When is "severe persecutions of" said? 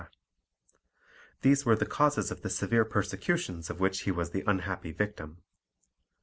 2.49-3.79